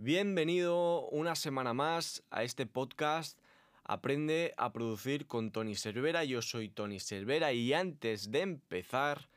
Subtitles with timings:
[0.00, 3.36] Bienvenido una semana más a este podcast
[3.82, 6.22] Aprende a producir con Tony Cervera.
[6.22, 9.28] Yo soy Tony Cervera y antes de empezar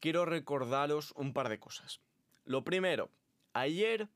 [0.00, 2.00] quiero recordaros un par de cosas.
[2.44, 3.08] Lo primero,
[3.52, 4.08] ayer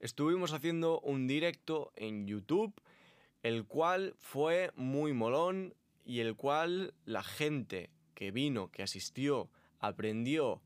[0.00, 2.74] estuvimos haciendo un directo en YouTube,
[3.42, 5.74] el cual fue muy molón
[6.04, 10.60] y el cual la gente que vino, que asistió, aprendió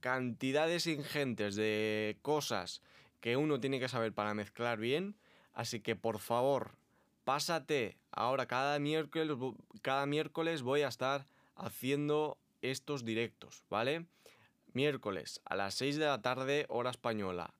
[0.00, 2.80] cantidades ingentes de cosas
[3.24, 5.16] que uno tiene que saber para mezclar bien.
[5.54, 6.76] Así que por favor,
[7.24, 7.96] pásate.
[8.10, 9.34] Ahora cada miércoles,
[9.80, 14.04] cada miércoles voy a estar haciendo estos directos, ¿vale?
[14.74, 17.54] Miércoles a las 6 de la tarde, hora española.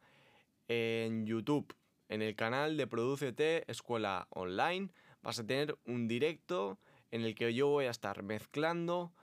[0.68, 1.74] En YouTube,
[2.10, 4.90] en el canal de Producete Escuela Online,
[5.23, 6.78] vas a tener un directo
[7.10, 9.15] en el que yo voy a estar mezclando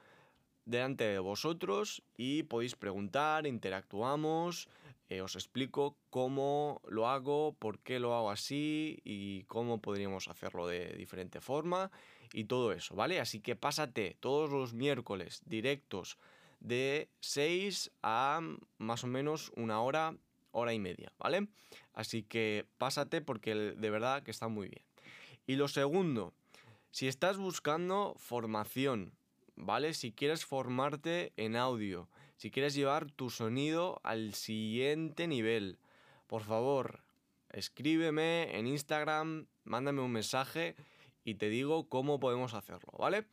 [0.66, 4.70] delante de vosotros y podéis preguntar, interactuamos,
[5.12, 10.68] eh, os explico cómo lo hago, por qué lo hago así y cómo podríamos hacerlo
[10.68, 11.92] de diferente forma
[12.32, 13.20] y todo eso, ¿vale?
[13.20, 16.18] Así que pásate todos los miércoles directos
[16.62, 18.40] de 6 a
[18.78, 20.16] más o menos una hora,
[20.52, 21.50] hora y media, ¿vale?
[21.94, 24.86] Así que pásate porque de verdad que está muy bien.
[25.46, 26.34] Y lo segundo,
[26.92, 29.12] si estás buscando formación,
[29.58, 29.94] ¿vale?
[29.94, 32.08] Si quieres formarte en audio,
[32.42, 35.78] si quieres llevar tu sonido al siguiente nivel,
[36.26, 37.04] por favor,
[37.52, 40.76] escríbeme en Instagram, mándame un mensaje
[41.24, 43.28] y te digo cómo podemos hacerlo, ¿vale?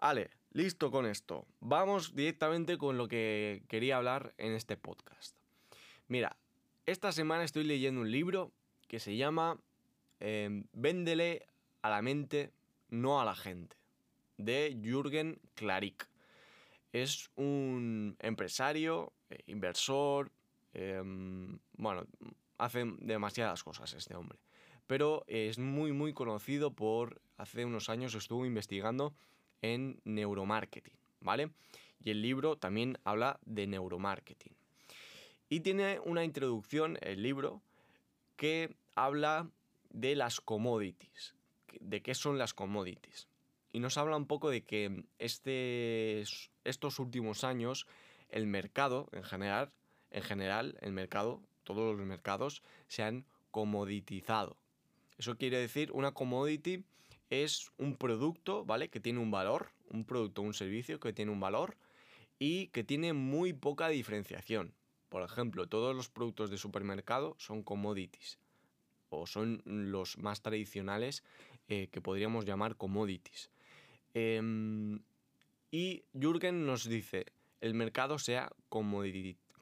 [0.00, 1.44] Vale, listo con esto.
[1.58, 5.34] Vamos directamente con lo que quería hablar en este podcast.
[6.06, 6.36] Mira,
[6.86, 8.52] esta semana estoy leyendo un libro
[8.86, 9.58] que se llama
[10.20, 11.48] eh, Véndele
[11.82, 12.52] a la mente,
[12.90, 13.76] no a la gente
[14.36, 16.09] de Jürgen Klarik.
[16.92, 20.30] Es un empresario, eh, inversor,
[20.72, 22.06] em, bueno,
[22.58, 24.38] hace demasiadas cosas este hombre.
[24.86, 29.14] Pero es muy, muy conocido por, hace unos años estuvo investigando
[29.62, 31.52] en neuromarketing, ¿vale?
[32.02, 34.54] Y el libro también habla de neuromarketing.
[35.48, 37.62] Y tiene una introducción, el libro,
[38.36, 39.50] que habla
[39.90, 41.34] de las commodities.
[41.80, 43.28] ¿De qué son las commodities?
[43.72, 46.24] Y nos habla un poco de que este,
[46.64, 47.86] estos últimos años
[48.28, 49.72] el mercado en general,
[50.10, 54.56] en general, el mercado, todos los mercados se han comoditizado.
[55.18, 56.84] Eso quiere decir, una commodity
[57.28, 58.88] es un producto, ¿vale?
[58.88, 61.76] Que tiene un valor, un producto, un servicio que tiene un valor
[62.38, 64.74] y que tiene muy poca diferenciación.
[65.08, 68.38] Por ejemplo, todos los productos de supermercado son commodities
[69.10, 71.24] o son los más tradicionales
[71.68, 73.50] eh, que podríamos llamar commodities.
[74.14, 75.00] Em,
[75.70, 77.26] y Jürgen nos dice,
[77.60, 78.50] el mercado sea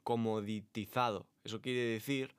[0.03, 1.27] comoditizado.
[1.43, 2.35] Eso quiere decir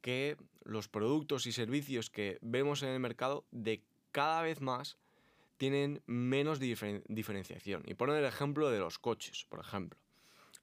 [0.00, 3.82] que los productos y servicios que vemos en el mercado de
[4.12, 4.96] cada vez más
[5.56, 7.82] tienen menos diferenciación.
[7.86, 9.98] Y poner el ejemplo de los coches, por ejemplo.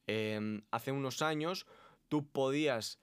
[0.08, 1.66] Em, hace unos años
[2.10, 3.00] tú podías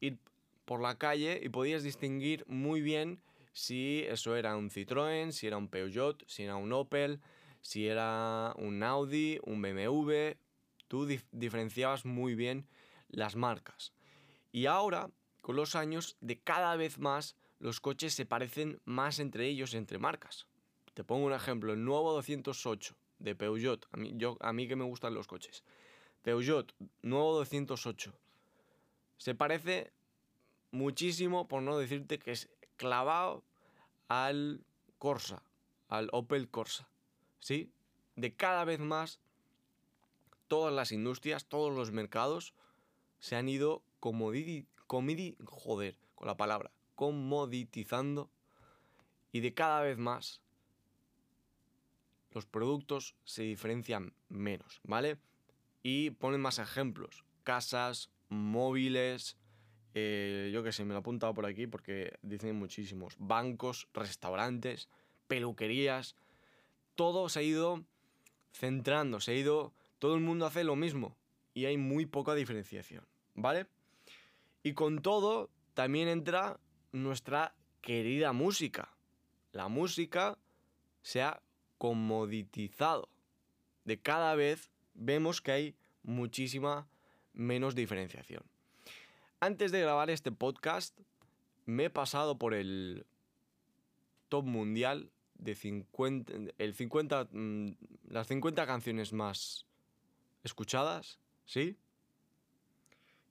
[0.00, 0.18] ir
[0.64, 3.20] por la calle y podías distinguir muy bien
[3.52, 7.20] si eso era un Citroën, si era un Peugeot, si era un Opel,
[7.60, 10.36] si era un Audi, un BMW,
[10.88, 12.66] tú diferenciabas muy bien
[13.08, 13.92] las marcas.
[14.50, 15.10] Y ahora,
[15.40, 19.98] con los años, de cada vez más los coches se parecen más entre ellos, entre
[19.98, 20.46] marcas.
[20.94, 24.76] Te pongo un ejemplo, el nuevo 208 de Peugeot, a mí, yo, a mí que
[24.76, 25.62] me gustan los coches.
[26.22, 28.12] Peugeot, nuevo 208.
[29.16, 29.92] Se parece
[30.72, 33.44] muchísimo, por no decirte que es clavado
[34.08, 34.64] al
[34.98, 35.42] Corsa,
[35.88, 36.88] al Opel Corsa.
[37.40, 37.70] ¿Sí?
[38.16, 39.20] De cada vez más,
[40.48, 42.54] todas las industrias, todos los mercados
[43.18, 44.66] se han ido comodi,
[45.44, 48.30] joder, con la palabra, comoditizando
[49.32, 50.42] y de cada vez más
[52.32, 55.18] los productos se diferencian menos, ¿vale?
[55.82, 59.36] Y ponen más ejemplos, casas, móviles,
[59.94, 63.14] eh, yo que sé, me lo he apuntado por aquí porque dicen muchísimos.
[63.18, 64.88] Bancos, restaurantes,
[65.28, 66.16] peluquerías.
[66.94, 67.84] Todo se ha ido
[68.52, 69.72] centrando, se ha ido.
[69.98, 71.16] Todo el mundo hace lo mismo.
[71.54, 73.06] Y hay muy poca diferenciación.
[73.34, 73.66] ¿Vale?
[74.62, 76.58] Y con todo, también entra
[76.92, 78.94] nuestra querida música.
[79.52, 80.38] La música
[81.02, 81.42] se ha
[81.78, 83.08] comoditizado.
[83.84, 86.88] De cada vez vemos que hay muchísima
[87.32, 88.44] menos diferenciación.
[89.42, 90.96] Antes de grabar este podcast,
[91.66, 93.06] me he pasado por el
[94.28, 97.70] top mundial de 50, el 50, mm,
[98.04, 99.66] las 50 canciones más
[100.44, 101.76] escuchadas, ¿sí?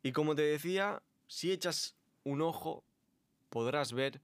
[0.03, 2.83] Y como te decía, si echas un ojo,
[3.49, 4.19] podrás ver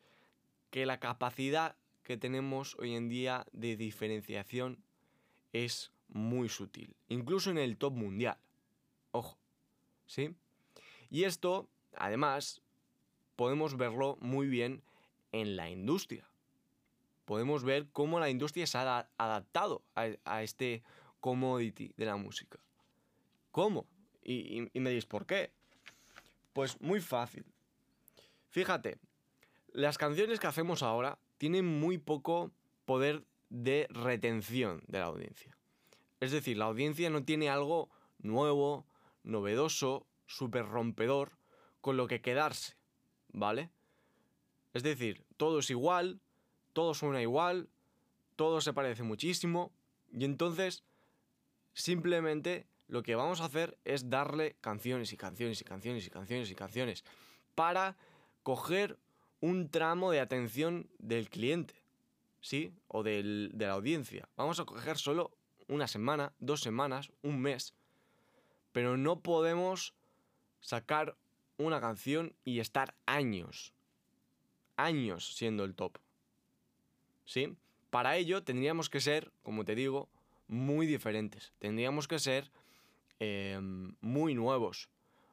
[0.71, 4.83] que la capacidad que tenemos hoy en día de diferenciación
[5.53, 8.37] es muy sutil, incluso en el top mundial.
[9.11, 9.37] Ojo,
[10.05, 10.35] ¿sí?
[11.09, 11.69] Y esto,
[11.99, 12.61] además,
[13.35, 14.83] podemos verlo muy bien
[15.31, 16.27] en la industria.
[17.25, 20.83] Podemos ver cómo la industria se ha adaptado a, este
[21.19, 22.59] commodity de la música.
[23.51, 23.85] ¿Cómo?
[24.23, 25.51] Y, y me dices, ¿por qué?
[26.53, 27.45] Pues muy fácil.
[28.49, 28.97] Fíjate,
[29.73, 32.51] las canciones que hacemos ahora tienen muy poco
[32.85, 35.55] poder de retención de la audiencia.
[36.19, 37.89] Es decir, la audiencia no tiene algo
[38.19, 38.85] nuevo,
[39.23, 41.36] novedoso, súper rompedor
[41.87, 42.75] con lo que quedarse,
[43.29, 43.69] ¿vale?
[44.73, 46.19] Es decir, todo es igual,
[46.73, 47.69] todo suena igual,
[48.35, 49.71] todo se parece muchísimo
[50.11, 50.83] y entonces
[51.71, 56.51] simplemente lo que vamos a hacer es darle canciones y canciones y canciones y canciones
[56.51, 57.05] y canciones
[57.55, 57.95] para
[58.43, 58.99] coger
[59.39, 61.81] un tramo de atención del cliente,
[62.41, 62.73] ¿sí?
[62.89, 64.27] O de la audiencia.
[64.35, 65.31] Vamos a coger solo
[65.69, 67.73] una semana, dos semanas, un mes,
[68.73, 69.93] pero no podemos
[70.59, 71.15] sacar
[71.57, 73.73] una canción y estar años,
[74.75, 75.97] años siendo el top.
[77.25, 77.55] ¿Sí?
[77.89, 80.09] Para ello tendríamos que ser, como te digo,
[80.47, 81.53] muy diferentes.
[81.59, 82.51] Tendríamos que ser
[83.19, 84.89] em, muy nuevos,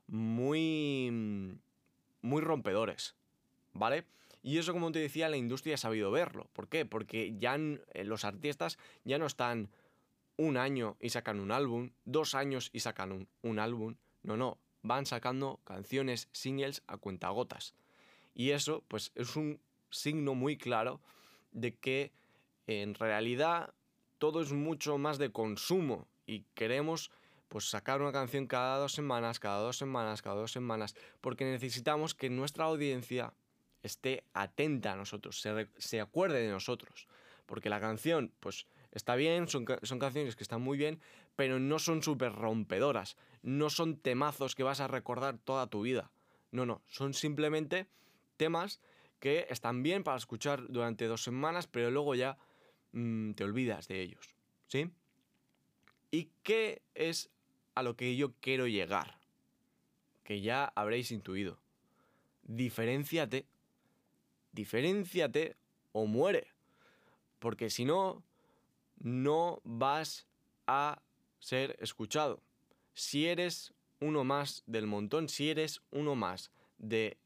[0.06, 1.58] muy,
[2.22, 3.14] muy rompedores.
[3.74, 4.06] ¿vale?
[4.42, 6.48] Y eso, como te decía, la industria ha sabido verlo.
[6.52, 6.86] ¿Por qué?
[6.86, 9.68] Porque ya eh, los artistas ya no están
[10.36, 13.96] un año y sacan un álbum, dos años y sacan un, álbum.
[14.22, 17.74] No, no, van sacando canciones, singles a cuentagotas.
[18.34, 19.58] Y eso, pues, es un
[19.90, 21.00] signo muy claro
[21.52, 22.12] de que
[22.66, 23.74] en realidad
[24.18, 27.10] todo es mucho más de consumo y queremos
[27.48, 32.14] pues sacar una canción cada dos semanas, cada dos semanas, cada dos semanas, porque necesitamos
[32.14, 33.32] que nuestra audiencia
[33.82, 35.40] esté atenta a nosotros,
[35.78, 37.06] se, acuerde de nosotros.
[37.46, 41.00] Porque la canción, pues está bien, son, son canciones que están muy bien,
[41.36, 46.10] pero no son súper rompedoras, no son temazos que vas a recordar toda tu vida.
[46.50, 47.88] No, no, son simplemente
[48.36, 48.80] temas
[49.18, 52.38] que están bien para escuchar durante dos semanas, pero luego ya
[52.92, 54.34] mm, te olvidas de ellos.
[54.66, 54.90] ¿Sí?
[56.10, 57.30] ¿Y qué es
[57.74, 59.18] a lo que yo quiero llegar?
[60.22, 61.58] Que ya habréis intuido.
[62.42, 63.46] Diferenciate
[64.54, 65.56] diferenciate
[65.92, 66.48] o muere.
[67.38, 68.22] Porque si no,
[68.98, 70.26] no vas
[70.66, 71.02] a
[71.44, 72.40] ser escuchado.
[72.94, 77.18] Si eres uno más del montón, si eres uno más de,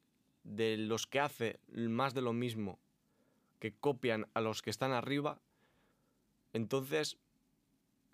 [0.42, 2.80] de los que hace más de lo mismo,
[3.60, 5.40] que copian a los que están arriba,
[6.52, 7.16] entonces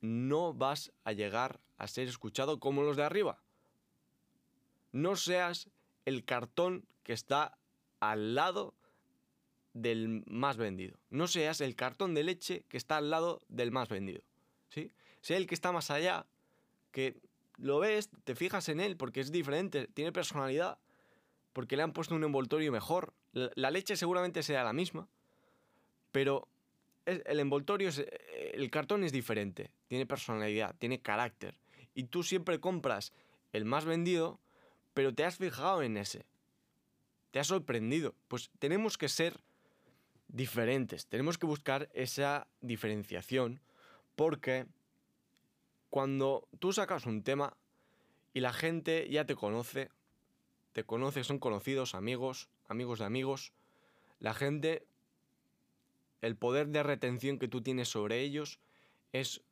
[0.03, 3.43] no vas a llegar a ser escuchado como los de arriba.
[4.93, 5.71] No seas
[6.05, 7.57] el cartón que está
[8.01, 8.75] al lado
[9.73, 10.99] del más vendido.
[11.09, 14.21] No seas el cartón de leche que está al lado del más vendido.
[15.25, 16.27] Sea el que está más allá,
[16.93, 17.17] que
[17.57, 20.77] lo ves, te fijas en él porque es diferente, tiene personalidad,
[21.55, 23.15] porque le han puesto un envoltorio mejor.
[23.33, 25.09] La leche seguramente sea la misma,
[26.13, 26.47] pero
[27.07, 28.05] el envoltorio, es,
[28.53, 31.55] el cartón es diferente, tiene personalidad, tiene carácter.
[31.95, 33.15] Y tú siempre compras
[33.55, 34.39] el más vendido,
[34.93, 36.27] pero te has fijado en ese.
[37.31, 38.15] Te has sorprendido.
[38.29, 39.41] Pues tenemos que ser
[40.29, 41.07] diferentes.
[41.07, 43.63] Tenemos que buscar esa diferenciación
[44.17, 44.67] porque
[45.95, 47.57] cuando tú sacas un tema
[48.33, 49.93] y la gente ya te conoce,
[50.73, 53.53] te conoce, son conocidos, amigos, amigos de amigos,
[54.19, 54.89] la gente,
[56.21, 58.59] el poder de retención que tú tienes sobre ellos
[59.13, 59.43] es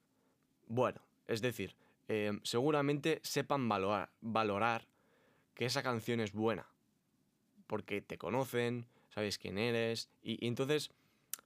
[0.66, 1.00] bueno.
[1.28, 1.76] Es decir,
[2.08, 4.88] eh, seguramente sepan valorar, valorar
[5.54, 6.66] que esa canción es buena.
[7.68, 10.90] Porque te conocen, sabes quién eres y, entonces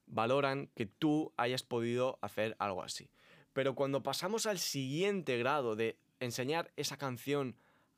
[0.07, 3.11] valoran que tú hayas podido hacer algo así.
[3.57, 7.55] Pero cuando pasamos al siguiente grado de enseñar esa canción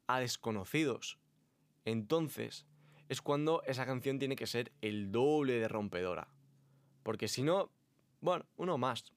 [0.07, 1.19] a desconocidos,
[1.83, 2.65] entonces
[3.09, 6.29] es cuando esa canción tiene que ser el doble de rompedora.
[7.03, 7.69] Porque si no,
[8.21, 9.11] bueno, uno más.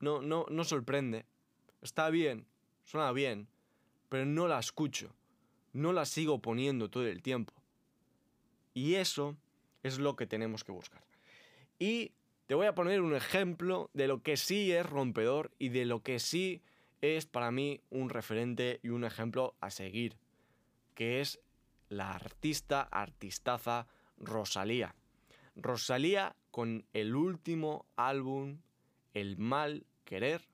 [0.00, 1.26] No, no, no sorprende.
[1.80, 2.48] Está bien,
[2.82, 3.46] suena bien,
[4.08, 5.14] pero no la escucho.
[5.72, 7.54] No la sigo poniendo todo el tiempo.
[8.74, 9.36] Y eso
[9.84, 11.04] es lo que tenemos que buscar.
[11.78, 12.10] Y
[12.48, 16.02] te voy a poner un ejemplo de lo que sí es rompedor y de lo
[16.02, 16.62] que sí
[17.02, 20.16] es para mí un referente y un ejemplo a seguir,
[20.94, 21.40] que es
[21.90, 23.86] la artista, artistaza
[24.16, 24.94] Rosalía.
[25.56, 28.62] Rosalía con el último álbum,
[29.12, 30.48] El Mal Querer,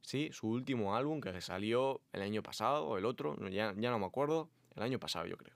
[0.00, 3.98] sí, su último álbum que salió el año pasado o el otro, ya, ya no
[3.98, 5.54] me acuerdo, el año pasado yo creo.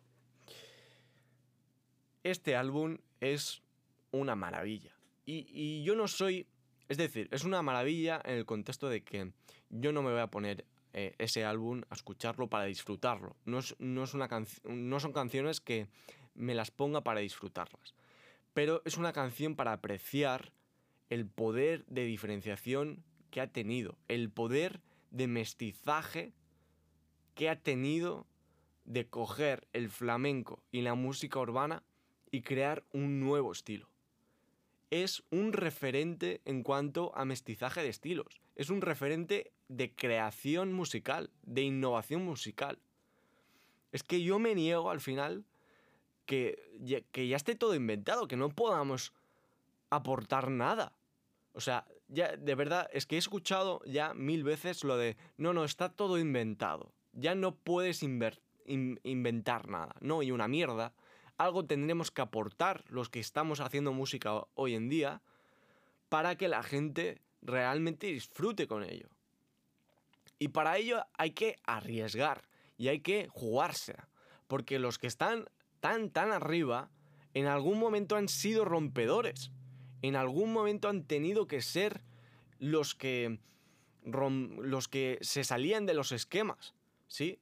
[2.23, 3.63] este álbum es
[4.11, 5.00] una maravilla.
[5.25, 6.47] Y, yo no soy...
[6.89, 9.33] Es decir, es una maravilla en el contexto de que
[9.69, 13.37] yo no me voy a poner eh, ese álbum a escucharlo para disfrutarlo.
[13.45, 14.29] No, es, no, es una
[14.65, 15.87] no son canciones que
[16.35, 17.95] me las ponga para disfrutarlas.
[18.55, 20.53] Pero es una canción para apreciar
[21.11, 26.33] el poder de diferenciación que ha tenido, el poder de mestizaje
[27.35, 28.27] que ha tenido
[28.85, 31.83] de coger el flamenco y la música urbana
[32.31, 33.90] y crear un nuevo estilo.
[34.91, 38.41] Es un referente en cuanto a mestizaje de estilos.
[38.57, 42.79] Es un referente de creación musical, de innovación musical.
[43.93, 45.45] Es que yo me niego al final
[46.27, 49.13] que ya, que ya esté todo inventado, que no podamos
[49.91, 50.93] aportar nada.
[51.53, 55.53] O sea, ya de verdad es que he escuchado ya mil veces lo de, no,
[55.53, 56.93] no, está todo inventado.
[57.13, 59.95] Ya no puedes inventar nada.
[60.01, 60.93] No, y una mierda
[61.41, 65.23] algo tendremos que aportar los que estamos haciendo música hoy en día
[66.11, 69.09] para que la gente realmente disfrute con ello.
[70.39, 74.09] Y para ello hay que arriesgar y hay que jugársela.
[74.49, 75.49] Porque los que están
[75.81, 76.91] tan, tan arriba,
[77.33, 79.51] en algún momento han sido rompedores.
[80.03, 82.03] En algún momento han tenido que ser
[82.59, 83.39] los que,
[84.05, 86.75] los que se salían de los esquemas.
[87.09, 87.39] ¿Sí?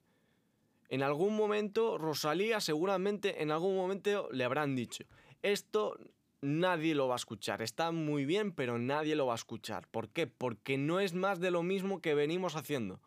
[0.89, 5.05] En algún momento Rosalía seguramente en algún momento le habrán dicho,
[5.43, 5.97] esto
[6.41, 9.87] nadie lo va a escuchar, está muy bien, pero nadie lo va a escuchar.
[9.87, 10.25] ¿Por qué?
[10.25, 12.99] Porque no es más de lo mismo que venimos haciendo.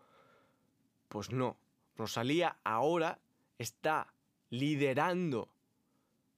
[1.09, 1.57] Pues no,
[1.97, 3.19] Rosalía ahora
[3.59, 4.15] está
[4.49, 5.49] liderando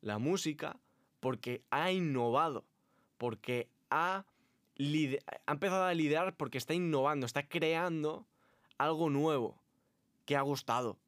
[0.00, 0.78] la música
[1.20, 2.64] porque ha innovado,
[3.18, 4.24] porque ha,
[5.46, 8.26] ha empezado a liderar porque está innovando, está creando
[8.78, 9.58] algo nuevo
[10.24, 10.98] que ha gustado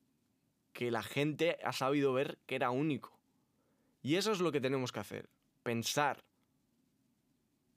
[0.76, 3.18] que la gente ha sabido ver que era único.
[4.02, 5.30] Y eso es lo que tenemos que hacer.
[5.62, 6.22] Pensar,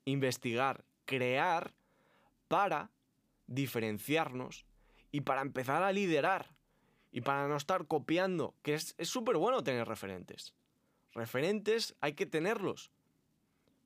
[0.03, 1.73] investigar, crear
[2.49, 2.91] para
[3.47, 4.65] diferenciarnos
[5.13, 6.49] y para empezar a liderar
[7.13, 10.53] y para no estar copiando, que es súper bueno tener referentes.
[11.13, 12.91] Referentes hay que tenerlos,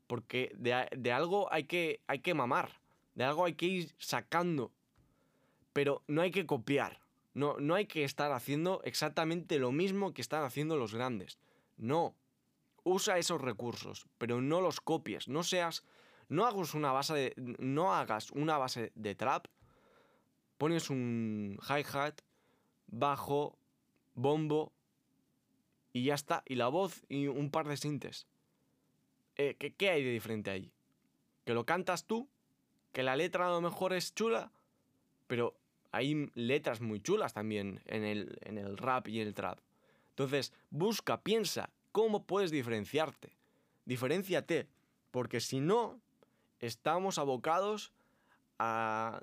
[0.07, 2.81] porque de, de, algo hay que, hay que mamar,
[3.13, 4.71] de algo hay que ir sacando,
[5.71, 7.02] pero no hay que copiar.
[7.33, 11.39] No, no hay que estar haciendo exactamente lo mismo que están haciendo los grandes.
[11.77, 12.15] No.
[12.83, 15.27] Usa esos recursos, pero no los copies.
[15.27, 15.83] No seas.
[16.29, 17.33] No hagas una base de.
[17.37, 19.47] No hagas una base de trap.
[20.57, 22.19] Pones un hi-hat,
[22.87, 23.57] bajo,
[24.13, 24.71] bombo.
[25.91, 26.43] Y ya está.
[26.45, 28.27] Y la voz y un par de sintes.
[29.35, 30.71] Eh, ¿qué, ¿Qué hay de diferente allí?
[31.45, 32.29] ¿Que lo cantas tú?
[32.91, 34.51] ¿Que la letra a lo mejor es chula?
[35.27, 35.55] Pero
[35.93, 39.59] hay letras muy chulas también en el, en el rap y el trap.
[40.09, 43.31] Entonces, busca, piensa, ¿cómo puedes diferenciarte?
[43.85, 44.67] Diferenciate,
[45.11, 46.01] porque si no,
[46.59, 47.93] estamos abocados
[48.57, 49.21] a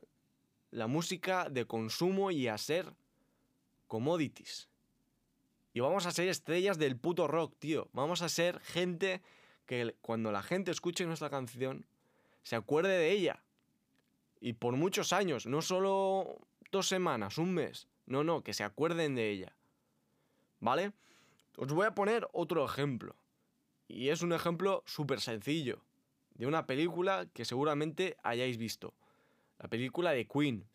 [0.71, 2.95] la música de consumo y a ser
[3.89, 4.69] commodities.
[5.75, 7.89] Y vamos a ser estrellas del puto rock, tío.
[7.93, 9.23] Vamos a ser gente
[9.67, 11.85] que cuando la gente escuche nuestra canción,
[12.45, 13.43] se acuerde de ella.
[14.41, 16.39] Y por muchos años, no solo
[16.71, 17.89] dos semanas, un mes.
[18.07, 19.55] No, no, que se acuerden de ella.
[20.61, 20.93] ¿Vale?
[21.57, 23.15] Os voy a poner otro ejemplo.
[23.89, 25.81] Y es un ejemplo súper sencillo.
[26.35, 28.95] De una película que seguramente hayáis visto.
[29.59, 30.67] La película de Queen.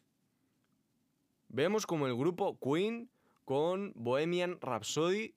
[1.50, 3.10] Vemos como el grupo Queen
[3.46, 5.34] con Bohemian Rhapsody.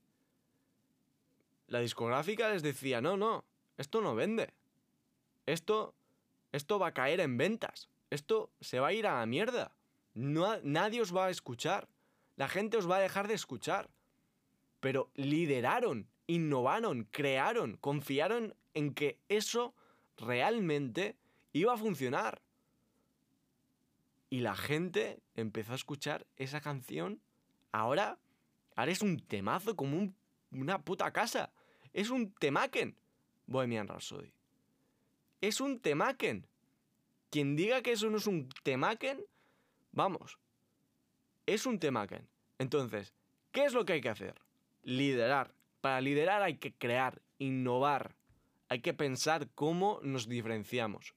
[1.66, 3.44] La discográfica les decía, no, no,
[3.76, 4.52] esto no vende.
[5.46, 5.94] Esto,
[6.52, 7.88] esto va a caer en ventas.
[8.10, 9.77] Esto se va a ir a la mierda
[10.18, 11.88] nadie os va a escuchar.
[12.37, 13.88] La gente os va a dejar de escuchar.
[14.80, 19.75] Pero lideraron, innovaron, crearon, confiaron en que eso
[20.16, 21.16] realmente
[21.52, 22.42] iba a funcionar.
[24.30, 27.20] Y la gente empezó a escuchar esa canción.
[27.72, 28.18] Ahora,
[28.76, 30.12] ahora es un temazo como
[30.50, 31.52] una puta casa.
[31.92, 32.96] Es un temaken,
[33.46, 34.32] Bohemian Rhapsody.
[35.40, 36.46] Es un temaken.
[37.30, 39.25] Quien diga que eso no es un temaken,
[39.99, 40.38] Vamos,
[41.45, 42.23] es un tema que...
[42.61, 43.12] Entonces,
[43.50, 44.40] ¿qué es lo que hay que hacer?
[44.85, 45.52] Liderar.
[45.81, 48.14] Para liderar hay que crear, innovar.
[48.69, 51.17] Hay que pensar cómo nos diferenciamos.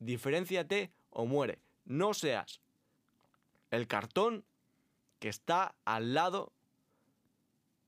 [0.00, 1.60] Diferenciate o muere.
[1.84, 2.60] No seas
[3.70, 4.44] el cartón
[5.20, 6.52] que está al lado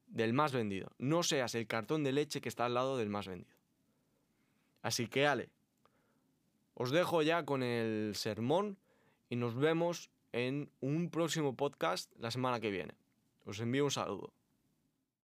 [0.06, 0.92] del más vendido.
[0.98, 3.56] No seas el cartón de leche que está al lado del más vendido.
[4.80, 5.50] Así que, Ale,
[6.74, 8.78] os dejo ya con el sermón
[9.28, 12.94] y nos vemos en un próximo podcast la semana que viene.
[13.44, 14.32] Os envío un saludo.